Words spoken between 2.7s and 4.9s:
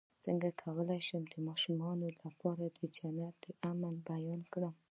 د جنت د امن بیان کړم